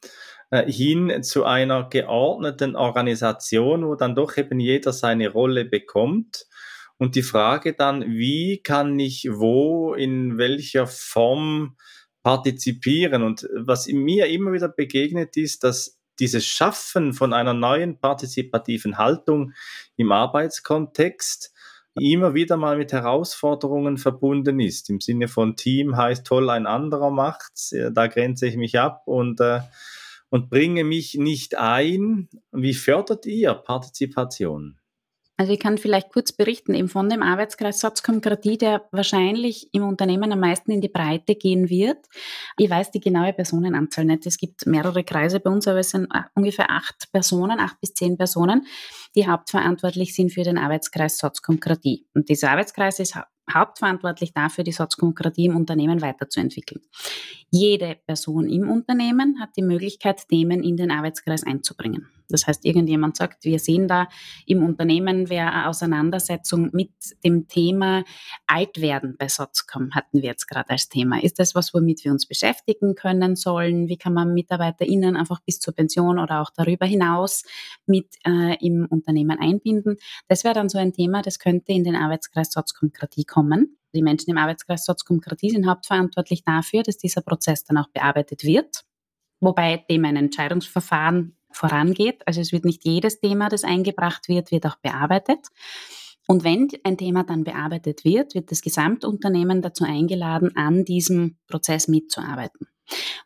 [0.50, 6.46] äh, hin zu einer geordneten Organisation, wo dann doch eben jeder seine Rolle bekommt.
[6.98, 11.78] Und die Frage dann, wie kann ich wo, in welcher Form
[12.24, 13.24] partizipieren?
[13.24, 19.54] Und was mir immer wieder begegnet ist, dass dieses Schaffen von einer neuen partizipativen Haltung
[19.96, 21.54] im Arbeitskontext
[22.00, 24.90] immer wieder mal mit Herausforderungen verbunden ist.
[24.90, 29.40] Im Sinne von Team heißt toll, ein anderer macht's, da grenze ich mich ab und,
[29.40, 29.62] äh,
[30.30, 32.30] und bringe mich nicht ein.
[32.52, 34.78] Wie fördert ihr Partizipation?
[35.40, 40.32] Also ich kann vielleicht kurz berichten, eben von dem Arbeitskreis Sotzkomkratie, der wahrscheinlich im Unternehmen
[40.32, 42.00] am meisten in die Breite gehen wird.
[42.58, 44.26] Ich weiß die genaue Personenanzahl nicht.
[44.26, 47.94] Es gibt mehrere Kreise bei uns, aber es sind äh, ungefähr acht Personen, acht bis
[47.94, 48.66] zehn Personen,
[49.16, 52.08] die hauptverantwortlich sind für den Arbeitskreis Sotzkomkratie.
[52.16, 53.16] Und dieser Arbeitskreis ist
[53.54, 56.82] hauptverantwortlich dafür, die Sotzkomokratie im Unternehmen weiterzuentwickeln.
[57.52, 62.08] Jede Person im Unternehmen hat die Möglichkeit, Themen in den Arbeitskreis einzubringen.
[62.30, 64.08] Das heißt, irgendjemand sagt, wir sehen da
[64.46, 66.92] im Unternehmen wäre eine Auseinandersetzung mit
[67.24, 68.04] dem Thema
[68.48, 71.22] Altwerden bei Sotzcom, hatten wir jetzt gerade als Thema.
[71.24, 73.88] Ist das was, womit wir uns beschäftigen können sollen?
[73.88, 77.44] Wie kann man MitarbeiterInnen einfach bis zur Pension oder auch darüber hinaus
[77.86, 79.98] mit äh, im Unternehmen einbinden?
[80.28, 83.78] Das wäre dann so ein Thema, das könnte in den Arbeitskreis Sotzkomokratie kommen.
[83.94, 88.84] Die Menschen im Arbeitskreis Sotzkomokratie sind hauptverantwortlich dafür, dass dieser Prozess dann auch bearbeitet wird,
[89.40, 92.26] wobei dem ein Entscheidungsverfahren vorangeht.
[92.26, 95.40] Also es wird nicht jedes Thema, das eingebracht wird, wird auch bearbeitet.
[96.28, 101.88] Und wenn ein Thema dann bearbeitet wird, wird das Gesamtunternehmen dazu eingeladen, an diesem Prozess
[101.88, 102.68] mitzuarbeiten.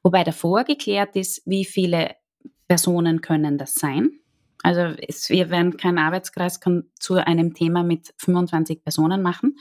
[0.04, 2.16] Wobei davor geklärt ist, wie viele
[2.68, 4.20] Personen können das sein.
[4.64, 6.60] Also es, wir werden keinen Arbeitskreis
[7.00, 9.58] zu einem Thema mit 25 Personen machen,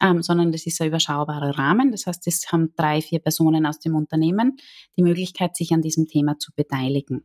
[0.00, 1.92] ähm, sondern das ist ein überschaubarer Rahmen.
[1.92, 4.56] Das heißt, es haben drei, vier Personen aus dem Unternehmen
[4.96, 7.24] die Möglichkeit, sich an diesem Thema zu beteiligen.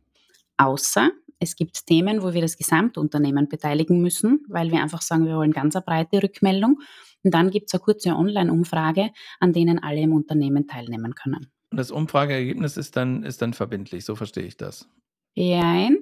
[0.58, 5.36] Außer es gibt Themen, wo wir das Gesamtunternehmen beteiligen müssen, weil wir einfach sagen, wir
[5.36, 6.80] wollen ganz eine breite Rückmeldung.
[7.22, 11.50] Und dann gibt es eine kurze Online-Umfrage, an denen alle im Unternehmen teilnehmen können.
[11.70, 14.88] Und das Umfrageergebnis ist dann, ist dann verbindlich, so verstehe ich das.
[15.36, 15.98] Nein,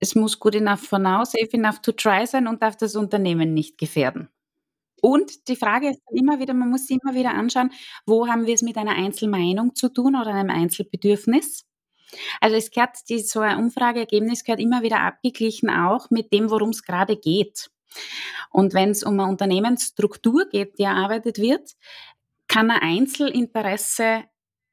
[0.00, 3.54] es muss good enough for now, safe enough to try sein und darf das Unternehmen
[3.54, 4.28] nicht gefährden.
[5.00, 7.70] Und die Frage ist dann immer wieder, man muss sich immer wieder anschauen,
[8.06, 11.66] wo haben wir es mit einer Einzelmeinung zu tun oder einem Einzelbedürfnis?
[12.40, 16.70] Also es gehört, die, so ein Umfrageergebnis gehört immer wieder abgeglichen auch mit dem, worum
[16.70, 17.70] es gerade geht.
[18.50, 21.72] Und wenn es um eine Unternehmensstruktur geht, die erarbeitet wird,
[22.48, 24.24] kann ein Einzelinteresse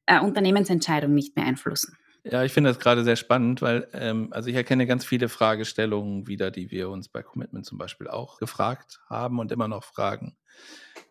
[0.05, 1.97] eine Unternehmensentscheidung nicht beeinflussen.
[2.23, 6.27] Ja, ich finde das gerade sehr spannend, weil ähm, also ich erkenne ganz viele Fragestellungen
[6.27, 10.37] wieder, die wir uns bei Commitment zum Beispiel auch gefragt haben und immer noch fragen.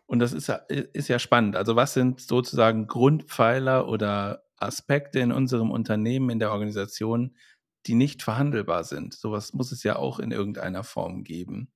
[0.05, 1.55] Und das ist ist ja spannend.
[1.57, 7.35] Also was sind sozusagen Grundpfeiler oder Aspekte in unserem Unternehmen, in der Organisation,
[7.87, 9.13] die nicht verhandelbar sind?
[9.13, 11.71] Sowas muss es ja auch in irgendeiner Form geben.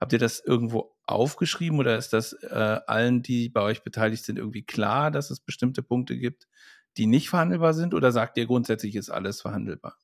[0.00, 4.38] Habt ihr das irgendwo aufgeschrieben oder ist das äh, allen, die bei euch beteiligt sind,
[4.38, 6.48] irgendwie klar, dass es bestimmte Punkte gibt,
[6.96, 9.96] die nicht verhandelbar sind oder sagt ihr grundsätzlich ist alles verhandelbar?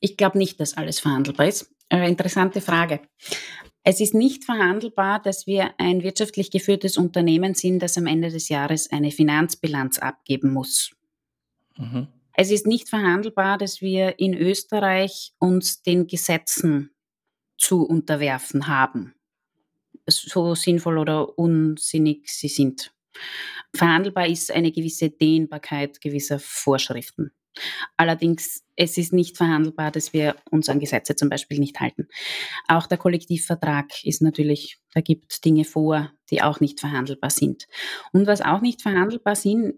[0.00, 1.70] Ich glaube nicht, dass alles verhandelbar ist.
[1.88, 3.00] Äh, interessante Frage.
[3.84, 8.48] Es ist nicht verhandelbar, dass wir ein wirtschaftlich geführtes Unternehmen sind, das am Ende des
[8.48, 10.95] Jahres eine Finanzbilanz abgeben muss.
[11.76, 12.08] Mhm.
[12.34, 16.90] Es ist nicht verhandelbar, dass wir in Österreich uns den Gesetzen
[17.56, 19.14] zu unterwerfen haben,
[20.06, 22.92] so sinnvoll oder unsinnig sie sind.
[23.74, 27.32] Verhandelbar ist eine gewisse Dehnbarkeit gewisser Vorschriften.
[27.96, 32.08] Allerdings, es ist nicht verhandelbar, dass wir uns an Gesetze zum Beispiel nicht halten.
[32.68, 37.66] Auch der Kollektivvertrag ist natürlich, da gibt Dinge vor, die auch nicht verhandelbar sind.
[38.12, 39.76] Und was auch nicht verhandelbar sind,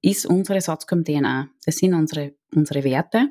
[0.00, 1.48] ist unsere Satzcom-DNA.
[1.64, 3.28] Das sind unsere, unsere Werte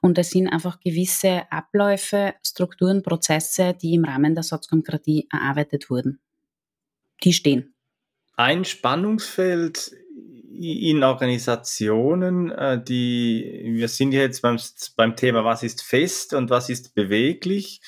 [0.00, 6.20] und das sind einfach gewisse Abläufe, Strukturen, Prozesse, die im Rahmen der Satzkomkratie erarbeitet wurden.
[7.22, 7.74] Die stehen.
[8.36, 9.92] Ein Spannungsfeld
[10.60, 14.58] in Organisationen, äh, die, wir sind jetzt beim,
[14.96, 17.80] beim Thema, was ist fest und was ist beweglich.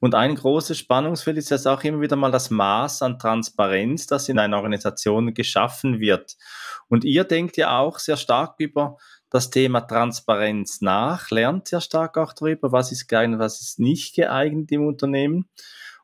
[0.00, 4.28] Und ein großes Spannungsfeld ist jetzt auch immer wieder mal das Maß an Transparenz, das
[4.28, 6.36] in einer Organisation geschaffen wird.
[6.88, 8.96] Und ihr denkt ja auch sehr stark über
[9.30, 14.14] das Thema Transparenz nach, lernt sehr stark auch darüber, was ist geeignet, was ist nicht
[14.14, 15.48] geeignet im Unternehmen.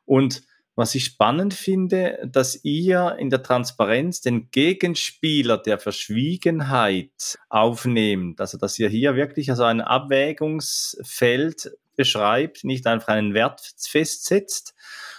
[0.05, 0.41] Und
[0.79, 8.39] was ich spannend finde, dass ihr in der Transparenz den Gegenspieler der Verschwiegenheit aufnehmt.
[8.39, 14.73] Also, dass ihr hier wirklich also ein Abwägungsfeld beschreibt, nicht einfach einen Wert festsetzt,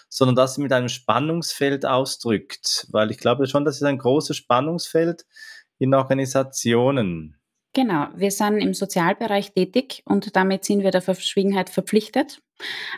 [0.09, 2.87] sondern das mit einem Spannungsfeld ausdrückt.
[2.91, 5.27] Weil ich glaube schon, das ist ein großes Spannungsfeld
[5.79, 7.37] in Organisationen.
[7.75, 12.41] Genau, wir sind im Sozialbereich tätig und damit sind wir der Verschwiegenheit verpflichtet.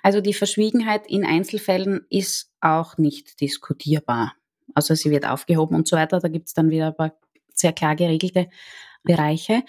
[0.05, 4.35] Also die Verschwiegenheit in Einzelfällen ist auch nicht diskutierbar.
[4.75, 6.19] Also sie wird aufgehoben und so weiter.
[6.19, 7.17] Da gibt es dann wieder ein paar
[7.55, 8.49] sehr klar geregelte
[9.03, 9.63] Bereiche.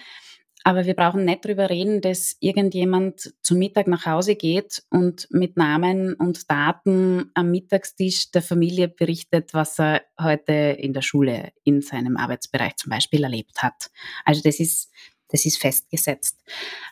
[0.66, 5.58] Aber wir brauchen nicht drüber reden, dass irgendjemand zum Mittag nach Hause geht und mit
[5.58, 11.82] Namen und Daten am Mittagstisch der Familie berichtet, was er heute in der Schule in
[11.82, 13.90] seinem Arbeitsbereich zum Beispiel erlebt hat.
[14.24, 14.90] Also das ist,
[15.28, 16.40] das ist festgesetzt.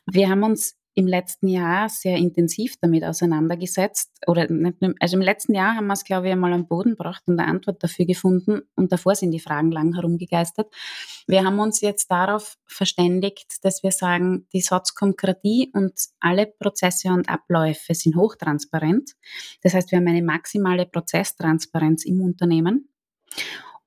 [0.04, 4.10] Wir haben uns im letzten Jahr sehr intensiv damit auseinandergesetzt.
[4.26, 4.46] Oder
[5.00, 7.48] also im letzten Jahr haben wir es, glaube ich, einmal am Boden gebracht und eine
[7.48, 8.62] Antwort dafür gefunden.
[8.76, 10.72] Und davor sind die Fragen lang herumgegeistert.
[11.26, 17.28] Wir haben uns jetzt darauf verständigt, dass wir sagen, die Satzkomkratie und alle Prozesse und
[17.28, 19.12] Abläufe sind hochtransparent.
[19.62, 22.88] Das heißt, wir haben eine maximale Prozesstransparenz im Unternehmen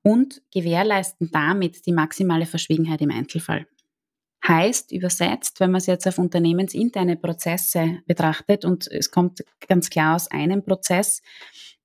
[0.02, 3.66] und gewährleisten damit die maximale Verschwiegenheit im Einzelfall.
[4.46, 10.14] Heißt übersetzt, wenn man es jetzt auf unternehmensinterne Prozesse betrachtet und es kommt ganz klar
[10.14, 11.20] aus einem Prozess,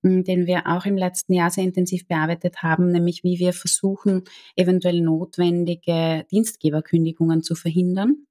[0.04, 4.24] hm, den wir auch im letzten Jahr sehr intensiv bearbeitet haben, nämlich wie wir versuchen,
[4.56, 8.28] eventuell notwendige Dienstgeberkündigungen zu verhindern.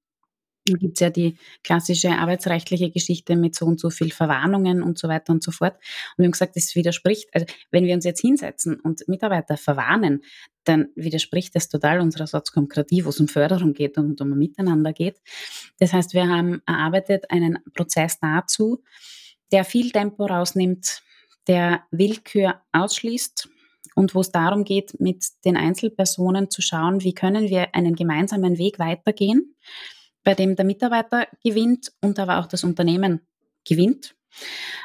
[0.73, 4.99] Da gibt es ja die klassische arbeitsrechtliche Geschichte mit so und so viel Verwarnungen und
[4.99, 5.75] so weiter und so fort.
[5.75, 10.23] Und wir haben gesagt, das widerspricht, also wenn wir uns jetzt hinsetzen und Mitarbeiter verwarnen,
[10.65, 14.93] dann widerspricht das total unserer Satzkomkratie, wo es um Förderung geht und um ein Miteinander
[14.93, 15.21] geht.
[15.79, 18.83] Das heißt, wir haben erarbeitet einen Prozess dazu,
[19.53, 21.03] der viel Tempo rausnimmt,
[21.47, 23.49] der Willkür ausschließt
[23.95, 28.59] und wo es darum geht, mit den Einzelpersonen zu schauen, wie können wir einen gemeinsamen
[28.59, 29.55] Weg weitergehen
[30.25, 33.21] bei dem der Mitarbeiter gewinnt und aber auch das Unternehmen
[33.67, 34.15] gewinnt.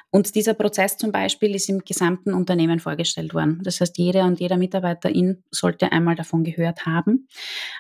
[0.10, 3.60] Und dieser Prozess zum Beispiel ist im gesamten Unternehmen vorgestellt worden.
[3.64, 7.28] Das heißt, jeder und jeder Mitarbeiterin sollte einmal davon gehört haben.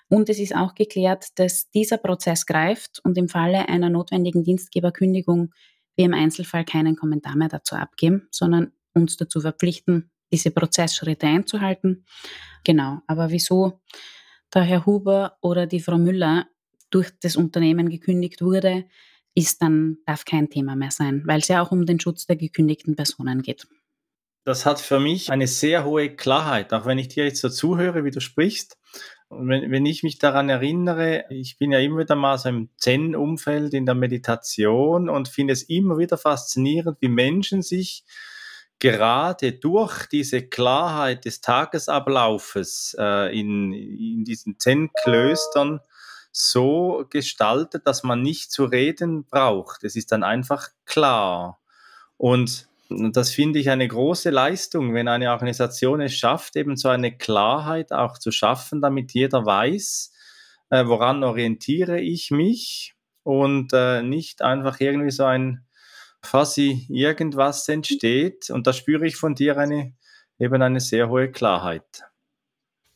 [0.10, 5.54] Und es ist auch geklärt, dass dieser Prozess greift und im Falle einer notwendigen Dienstgeberkündigung
[5.96, 12.06] wir im Einzelfall keinen Kommentar mehr dazu abgeben, sondern uns dazu verpflichten, diese Prozessschritte einzuhalten.
[12.65, 13.00] Genau.
[13.08, 13.80] Aber wieso
[14.54, 16.48] der Herr Huber oder die Frau Müller
[16.95, 18.86] durch das Unternehmen gekündigt wurde,
[19.34, 22.38] ist dann, darf kein Thema mehr sein, weil es ja auch um den Schutz der
[22.38, 23.67] gekündigten Personen geht.
[24.45, 28.05] Das hat für mich eine sehr hohe Klarheit, auch wenn ich dir jetzt so zuhöre,
[28.05, 28.77] wie du sprichst.
[29.27, 32.69] Und wenn, wenn ich mich daran erinnere, ich bin ja immer wieder mal so im
[32.77, 38.05] Zen-Umfeld in der Meditation und finde es immer wieder faszinierend, wie Menschen sich
[38.79, 45.81] gerade durch diese Klarheit des Tagesablaufes äh, in, in diesen Zen-Klöstern
[46.38, 49.86] so gestaltet, dass man nicht zu reden braucht.
[49.86, 51.62] Es ist dann einfach klar.
[52.17, 57.17] Und das finde ich eine große Leistung, wenn eine Organisation es schafft, eben so eine
[57.17, 60.12] Klarheit auch zu schaffen, damit jeder weiß,
[60.71, 65.65] äh, woran orientiere ich mich und äh, nicht einfach irgendwie so ein
[66.21, 68.50] quasi irgendwas entsteht.
[68.50, 69.93] Und da spüre ich von dir eine,
[70.38, 72.04] eben eine sehr hohe Klarheit.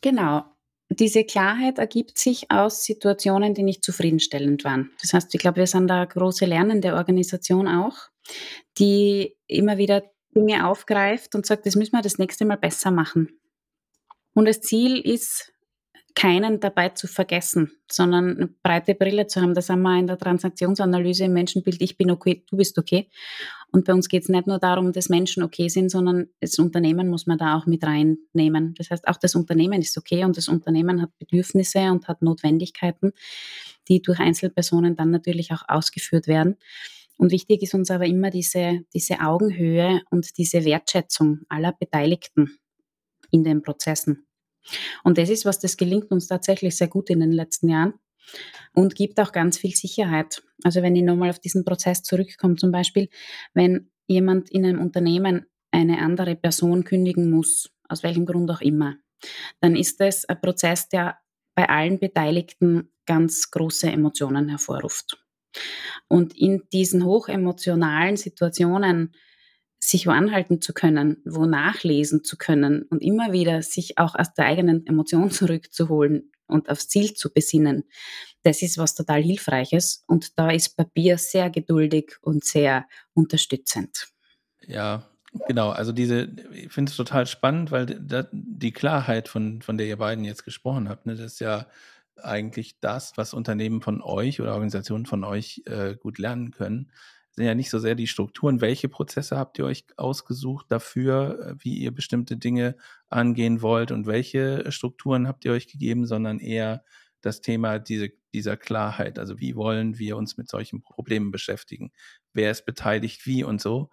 [0.01, 0.43] Genau.
[0.89, 4.91] Diese Klarheit ergibt sich aus Situationen, die nicht zufriedenstellend waren.
[5.01, 7.95] Das heißt, ich glaube, wir sind da eine große lernende Organisation auch,
[8.79, 10.03] die immer wieder
[10.35, 13.39] Dinge aufgreift und sagt, das müssen wir das nächste Mal besser machen.
[14.33, 15.51] Und das Ziel ist,
[16.15, 19.53] keinen dabei zu vergessen, sondern eine breite Brille zu haben.
[19.53, 23.09] Das haben wir in der Transaktionsanalyse im Menschenbild, ich bin okay, du bist okay.
[23.71, 27.09] Und bei uns geht es nicht nur darum, dass Menschen okay sind, sondern das Unternehmen
[27.09, 28.73] muss man da auch mit reinnehmen.
[28.77, 33.13] Das heißt, auch das Unternehmen ist okay und das Unternehmen hat Bedürfnisse und hat Notwendigkeiten,
[33.87, 36.57] die durch Einzelpersonen dann natürlich auch ausgeführt werden.
[37.17, 42.57] Und wichtig ist uns aber immer diese, diese Augenhöhe und diese Wertschätzung aller Beteiligten
[43.29, 44.25] in den Prozessen.
[45.03, 47.93] Und das ist was, das gelingt uns tatsächlich sehr gut in den letzten Jahren
[48.73, 50.43] und gibt auch ganz viel Sicherheit.
[50.63, 53.09] Also wenn ich nochmal auf diesen Prozess zurückkomme, zum Beispiel,
[53.53, 58.95] wenn jemand in einem Unternehmen eine andere Person kündigen muss, aus welchem Grund auch immer,
[59.61, 61.17] dann ist das ein Prozess, der
[61.55, 65.17] bei allen Beteiligten ganz große Emotionen hervorruft.
[66.07, 69.13] Und in diesen hochemotionalen Situationen
[69.79, 74.33] sich wo anhalten zu können, wo nachlesen zu können und immer wieder sich auch aus
[74.33, 77.85] der eigenen Emotion zurückzuholen und aufs Ziel zu besinnen,
[78.43, 80.03] das ist was total Hilfreiches.
[80.07, 84.07] Und da ist Papier sehr geduldig und sehr unterstützend.
[84.65, 85.03] Ja,
[85.47, 85.69] genau.
[85.69, 87.85] Also diese, ich finde es total spannend, weil
[88.31, 91.67] die Klarheit, von, von der ihr beiden jetzt gesprochen habt, ne, das ist ja
[92.15, 96.91] eigentlich das, was Unternehmen von euch oder Organisationen von euch äh, gut lernen können
[97.39, 98.59] sind ja nicht so sehr die Strukturen.
[98.59, 102.75] Welche Prozesse habt ihr euch ausgesucht dafür, äh, wie ihr bestimmte Dinge
[103.07, 106.83] angehen wollt und welche Strukturen habt ihr euch gegeben, sondern eher
[107.21, 109.17] das Thema diese, dieser Klarheit.
[109.19, 111.93] Also wie wollen wir uns mit solchen Problemen beschäftigen?
[112.33, 113.89] Wer ist beteiligt, wie und so.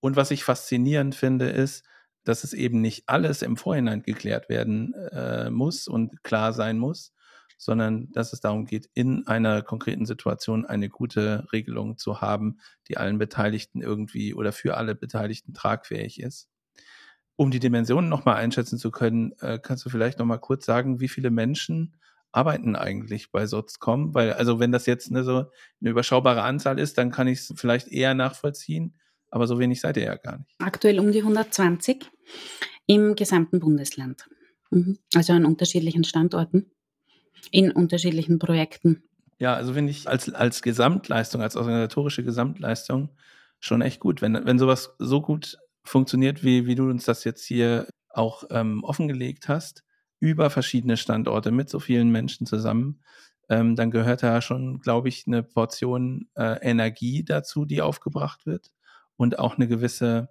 [0.00, 1.86] Und was ich faszinierend finde, ist,
[2.24, 7.14] dass es eben nicht alles im Vorhinein geklärt werden äh, muss und klar sein muss,
[7.60, 12.96] sondern dass es darum geht, in einer konkreten Situation eine gute Regelung zu haben, die
[12.96, 16.48] allen Beteiligten irgendwie oder für alle Beteiligten tragfähig ist.
[17.36, 21.08] Um die Dimensionen nochmal einschätzen zu können, äh, kannst du vielleicht nochmal kurz sagen, wie
[21.08, 21.96] viele Menschen
[22.32, 24.14] arbeiten eigentlich bei Sotzcom?
[24.14, 25.44] Weil, also wenn das jetzt eine, so
[25.80, 29.98] eine überschaubare Anzahl ist, dann kann ich es vielleicht eher nachvollziehen, aber so wenig seid
[29.98, 30.50] ihr ja gar nicht.
[30.60, 32.10] Aktuell um die 120
[32.86, 34.30] im gesamten Bundesland.
[34.70, 34.98] Mhm.
[35.14, 36.70] Also an unterschiedlichen Standorten
[37.50, 39.02] in unterschiedlichen Projekten.
[39.38, 43.10] Ja, also finde ich als, als Gesamtleistung, als organisatorische Gesamtleistung
[43.58, 44.20] schon echt gut.
[44.22, 48.84] Wenn, wenn sowas so gut funktioniert, wie, wie du uns das jetzt hier auch ähm,
[48.84, 49.82] offengelegt hast,
[50.18, 53.00] über verschiedene Standorte mit so vielen Menschen zusammen,
[53.48, 58.70] ähm, dann gehört da schon, glaube ich, eine Portion äh, Energie dazu, die aufgebracht wird
[59.16, 60.28] und auch eine gewisse,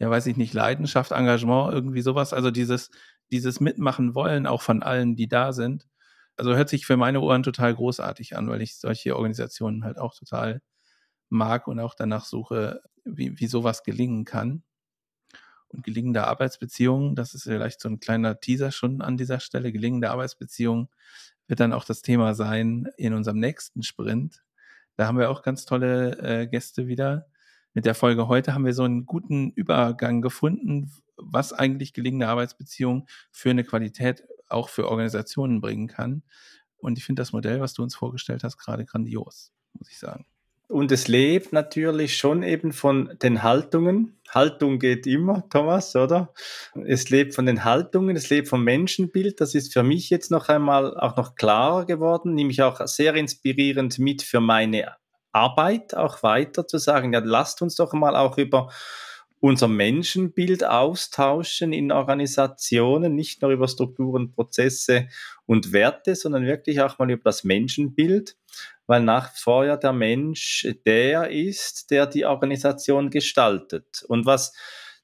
[0.00, 2.32] ja, weiß ich nicht, Leidenschaft, Engagement, irgendwie sowas.
[2.32, 2.90] Also dieses,
[3.30, 5.86] dieses Mitmachen wollen auch von allen, die da sind
[6.40, 10.14] also hört sich für meine Ohren total großartig an, weil ich solche Organisationen halt auch
[10.14, 10.62] total
[11.28, 14.62] mag und auch danach suche, wie, wie sowas gelingen kann.
[15.68, 20.10] Und gelingende Arbeitsbeziehungen, das ist vielleicht so ein kleiner Teaser schon an dieser Stelle, gelingende
[20.10, 20.88] Arbeitsbeziehungen
[21.46, 24.42] wird dann auch das Thema sein in unserem nächsten Sprint.
[24.96, 27.26] Da haben wir auch ganz tolle äh, Gäste wieder.
[27.74, 33.06] Mit der Folge heute haben wir so einen guten Übergang gefunden, was eigentlich gelingende Arbeitsbeziehungen
[33.30, 36.22] für eine Qualität auch für Organisationen bringen kann.
[36.78, 40.26] Und ich finde das Modell, was du uns vorgestellt hast, gerade grandios, muss ich sagen.
[40.70, 44.16] Und es lebt natürlich schon eben von den Haltungen.
[44.28, 46.32] Haltung geht immer, Thomas, oder?
[46.86, 49.40] Es lebt von den Haltungen, es lebt vom Menschenbild.
[49.40, 53.98] Das ist für mich jetzt noch einmal auch noch klarer geworden, nämlich auch sehr inspirierend
[53.98, 54.94] mit für meine
[55.32, 58.70] Arbeit auch weiter zu sagen, ja, lasst uns doch mal auch über
[59.40, 65.08] unser Menschenbild austauschen in Organisationen, nicht nur über Strukturen, Prozesse
[65.46, 68.36] und Werte, sondern wirklich auch mal über das Menschenbild,
[68.86, 74.04] weil nach wie vor ja der Mensch der ist, der die Organisation gestaltet.
[74.08, 74.54] Und was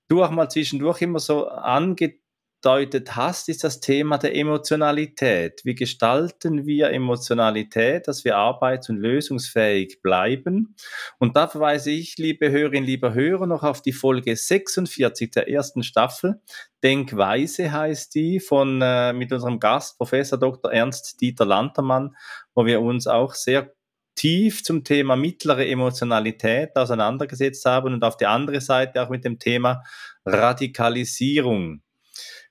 [0.08, 2.14] du auch mal zwischendurch immer so ange
[2.56, 5.60] angedeutet hast, ist das Thema der Emotionalität.
[5.64, 10.74] Wie gestalten wir Emotionalität, dass wir arbeits- und lösungsfähig bleiben?
[11.18, 15.82] Und da verweise ich, liebe Hörerinnen, lieber Hörer, noch auf die Folge 46 der ersten
[15.82, 16.40] Staffel.
[16.82, 20.72] Denkweise heißt die von äh, mit unserem Gast Professor Dr.
[20.72, 22.16] Ernst Dieter Lantermann,
[22.54, 23.72] wo wir uns auch sehr
[24.14, 29.38] tief zum Thema mittlere Emotionalität auseinandergesetzt haben und auf der anderen Seite auch mit dem
[29.38, 29.82] Thema
[30.24, 31.82] Radikalisierung.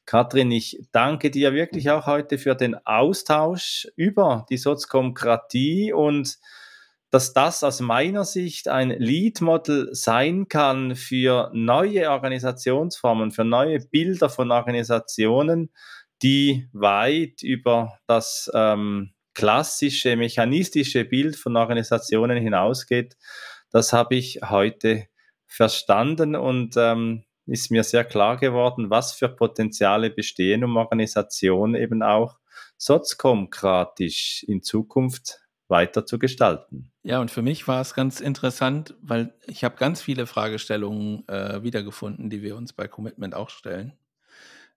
[0.05, 6.37] Katrin, ich danke dir wirklich auch heute für den Austausch über die Soziokratie und
[7.09, 14.29] dass das aus meiner Sicht ein Lead-Model sein kann für neue Organisationsformen, für neue Bilder
[14.29, 15.71] von Organisationen,
[16.21, 23.15] die weit über das ähm, klassische, mechanistische Bild von Organisationen hinausgeht.
[23.71, 25.07] Das habe ich heute
[25.47, 32.01] verstanden und ähm, ist mir sehr klar geworden, was für Potenziale bestehen, um Organisationen eben
[32.01, 32.39] auch
[32.77, 36.91] sozialdemokratisch in Zukunft weiter zu gestalten.
[37.03, 41.63] Ja, und für mich war es ganz interessant, weil ich habe ganz viele Fragestellungen äh,
[41.63, 43.93] wiedergefunden, die wir uns bei Commitment auch stellen,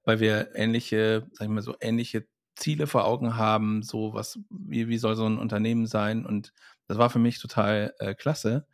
[0.04, 4.98] weil wir ähnliche, sagen wir so, ähnliche Ziele vor Augen haben, so was, wie, wie
[4.98, 6.52] soll so ein Unternehmen sein und
[6.86, 8.66] das war für mich total äh, klasse.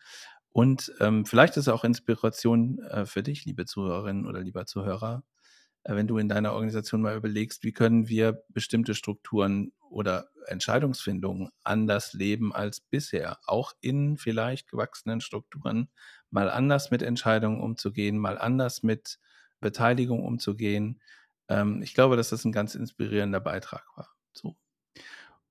[0.54, 5.24] Und ähm, vielleicht ist es auch Inspiration äh, für dich, liebe Zuhörerinnen oder lieber Zuhörer,
[5.82, 11.50] äh, wenn du in deiner Organisation mal überlegst, wie können wir bestimmte Strukturen oder Entscheidungsfindungen
[11.64, 15.90] anders leben als bisher, auch in vielleicht gewachsenen Strukturen,
[16.30, 19.18] mal anders mit Entscheidungen umzugehen, mal anders mit
[19.60, 21.00] Beteiligung umzugehen.
[21.48, 24.08] Ähm, ich glaube, dass das ein ganz inspirierender Beitrag war.
[24.32, 24.56] So.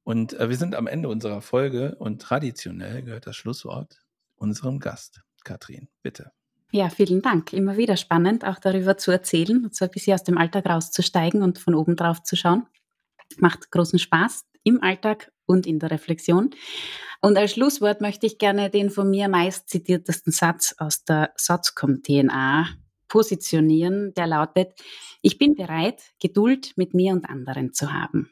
[0.04, 4.03] Und äh, wir sind am Ende unserer Folge und traditionell gehört das Schlusswort
[4.44, 5.22] unserem Gast.
[5.44, 6.32] Katrin, bitte.
[6.72, 7.54] Ja, vielen Dank.
[7.54, 11.42] Immer wieder spannend, auch darüber zu erzählen und so ein bisschen aus dem Alltag rauszusteigen
[11.42, 12.66] und von oben drauf zu schauen.
[13.38, 16.52] Macht großen Spaß im Alltag und in der Reflexion.
[17.22, 22.68] Und als Schlusswort möchte ich gerne den von mir meist zitiertesten Satz aus der Satzcom-DNA
[23.08, 24.74] positionieren, der lautet,
[25.22, 28.32] ich bin bereit, Geduld mit mir und anderen zu haben.